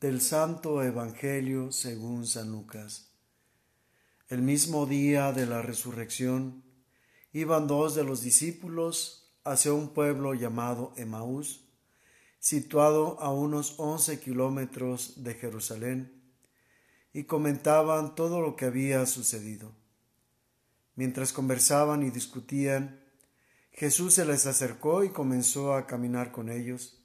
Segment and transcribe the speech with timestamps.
[0.00, 3.12] Del Santo Evangelio según San Lucas.
[4.28, 6.62] El mismo día de la resurrección,
[7.32, 11.64] iban dos de los discípulos hacia un pueblo llamado Emaús,
[12.38, 16.22] situado a unos once kilómetros de Jerusalén,
[17.14, 19.72] y comentaban todo lo que había sucedido.
[20.94, 23.00] Mientras conversaban y discutían,
[23.72, 27.02] Jesús se les acercó y comenzó a caminar con ellos,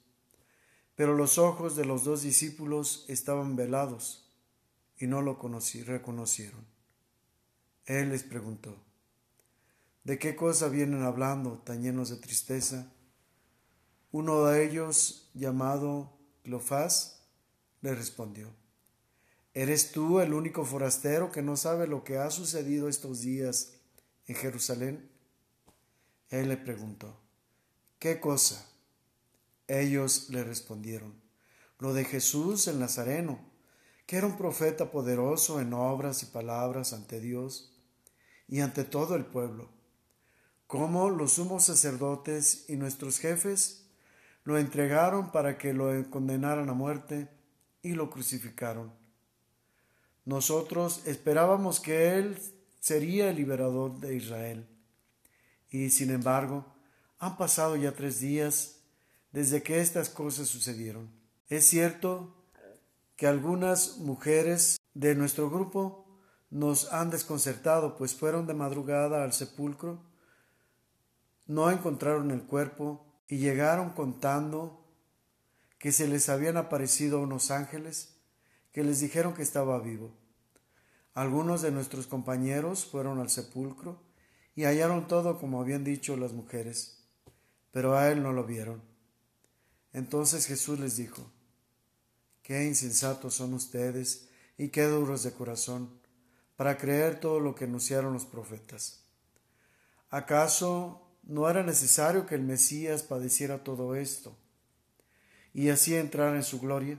[0.94, 4.30] pero los ojos de los dos discípulos estaban velados
[4.98, 6.66] y no lo reconocieron.
[7.86, 8.76] Él les preguntó,
[10.04, 12.92] ¿de qué cosa vienen hablando tan llenos de tristeza?
[14.12, 17.22] Uno de ellos, llamado Clofás,
[17.80, 18.54] le respondió,
[19.54, 23.74] ¿Eres tú el único forastero que no sabe lo que ha sucedido estos días
[24.26, 25.10] en Jerusalén?
[26.30, 27.20] Él le preguntó,
[27.98, 28.71] ¿qué cosa?
[29.72, 31.14] Ellos le respondieron,
[31.78, 33.40] lo de Jesús el Nazareno,
[34.04, 37.72] que era un profeta poderoso en obras y palabras ante Dios
[38.48, 39.70] y ante todo el pueblo,
[40.66, 43.86] como los sumos sacerdotes y nuestros jefes
[44.44, 47.30] lo entregaron para que lo condenaran a muerte
[47.80, 48.92] y lo crucificaron.
[50.26, 52.38] Nosotros esperábamos que Él
[52.78, 54.68] sería el liberador de Israel.
[55.70, 56.66] Y sin embargo,
[57.18, 58.81] han pasado ya tres días
[59.32, 61.10] desde que estas cosas sucedieron.
[61.48, 62.36] Es cierto
[63.16, 66.06] que algunas mujeres de nuestro grupo
[66.50, 70.02] nos han desconcertado, pues fueron de madrugada al sepulcro,
[71.46, 74.86] no encontraron el cuerpo y llegaron contando
[75.78, 78.16] que se les habían aparecido unos ángeles
[78.72, 80.12] que les dijeron que estaba vivo.
[81.14, 84.02] Algunos de nuestros compañeros fueron al sepulcro
[84.54, 87.06] y hallaron todo como habían dicho las mujeres,
[87.70, 88.91] pero a él no lo vieron.
[89.92, 91.30] Entonces Jesús les dijo,
[92.42, 94.28] Qué insensatos son ustedes
[94.58, 95.90] y qué duros de corazón
[96.56, 99.04] para creer todo lo que anunciaron los profetas.
[100.10, 104.36] ¿Acaso no era necesario que el Mesías padeciera todo esto
[105.54, 106.98] y así entrar en su gloria?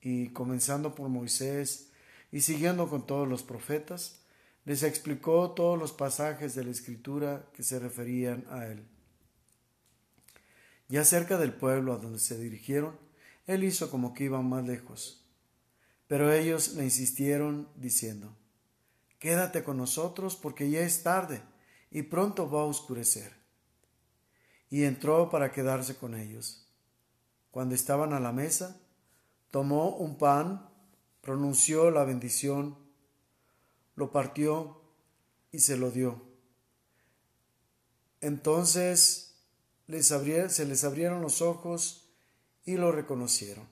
[0.00, 1.90] Y comenzando por Moisés
[2.32, 4.22] y siguiendo con todos los profetas,
[4.64, 8.84] les explicó todos los pasajes de la escritura que se referían a él.
[10.92, 12.98] Ya cerca del pueblo a donde se dirigieron,
[13.46, 15.24] él hizo como que iban más lejos.
[16.06, 18.36] Pero ellos le insistieron diciendo,
[19.18, 21.40] Quédate con nosotros porque ya es tarde
[21.90, 23.32] y pronto va a oscurecer.
[24.68, 26.68] Y entró para quedarse con ellos.
[27.50, 28.78] Cuando estaban a la mesa,
[29.50, 30.68] tomó un pan,
[31.22, 32.76] pronunció la bendición,
[33.96, 34.82] lo partió
[35.52, 36.20] y se lo dio.
[38.20, 39.31] Entonces
[40.00, 42.08] se les abrieron los ojos
[42.64, 43.66] y lo reconocieron.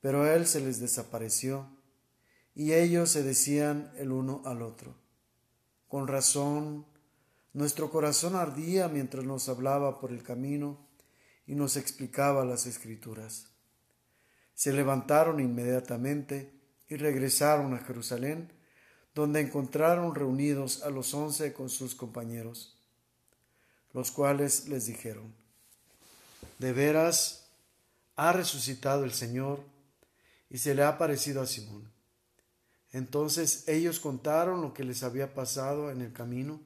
[0.00, 1.68] Pero él se les desapareció
[2.54, 4.94] y ellos se decían el uno al otro.
[5.86, 6.86] Con razón,
[7.52, 10.86] nuestro corazón ardía mientras nos hablaba por el camino
[11.46, 13.46] y nos explicaba las escrituras.
[14.54, 16.52] Se levantaron inmediatamente
[16.88, 18.52] y regresaron a Jerusalén
[19.14, 22.77] donde encontraron reunidos a los once con sus compañeros,
[23.98, 25.34] los cuales les dijeron,
[26.60, 27.48] de veras
[28.14, 29.64] ha resucitado el Señor
[30.48, 31.90] y se le ha parecido a Simón.
[32.92, 36.60] Entonces ellos contaron lo que les había pasado en el camino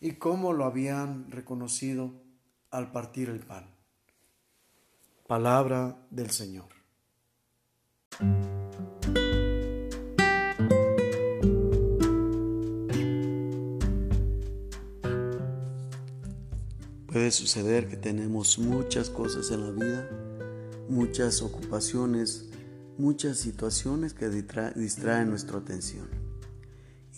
[0.00, 2.12] y cómo lo habían reconocido
[2.70, 3.68] al partir el pan.
[5.26, 6.81] Palabra del Señor.
[17.12, 20.08] Puede suceder que tenemos muchas cosas en la vida,
[20.88, 22.46] muchas ocupaciones,
[22.96, 26.08] muchas situaciones que distraen nuestra atención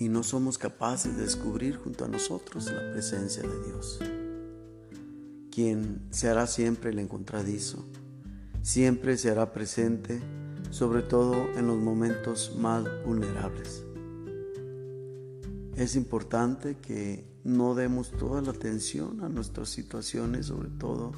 [0.00, 4.00] y no somos capaces de descubrir junto a nosotros la presencia de Dios,
[5.52, 7.84] quien se hará siempre el encontradizo,
[8.62, 10.20] siempre se hará presente,
[10.70, 13.84] sobre todo en los momentos más vulnerables.
[15.76, 21.12] Es importante que no demos toda la atención a nuestras situaciones, sobre todo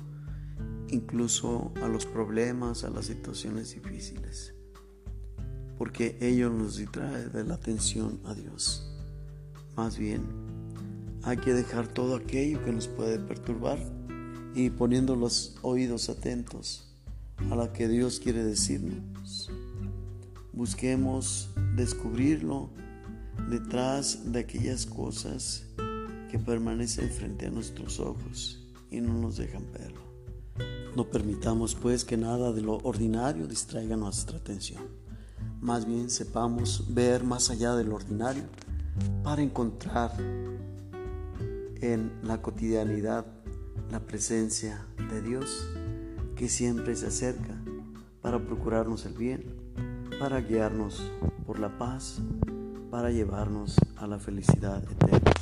[0.88, 4.52] incluso a los problemas, a las situaciones difíciles,
[5.78, 8.92] porque ello nos distrae de la atención a Dios.
[9.76, 10.22] Más bien,
[11.22, 13.78] hay que dejar todo aquello que nos puede perturbar
[14.54, 16.92] y poniendo los oídos atentos
[17.50, 19.50] a lo que Dios quiere decirnos.
[20.52, 22.70] Busquemos descubrirlo
[23.50, 25.65] detrás de aquellas cosas
[26.36, 28.60] que permanecen frente a nuestros ojos
[28.90, 30.00] y no nos dejan verlo.
[30.94, 34.82] No permitamos pues que nada de lo ordinario distraiga nuestra atención.
[35.60, 38.44] Más bien sepamos ver más allá de lo ordinario
[39.22, 40.12] para encontrar
[41.80, 43.24] en la cotidianidad
[43.90, 45.66] la presencia de Dios
[46.34, 47.56] que siempre se acerca
[48.20, 49.44] para procurarnos el bien,
[50.18, 51.02] para guiarnos
[51.46, 52.20] por la paz,
[52.90, 55.35] para llevarnos a la felicidad eterna.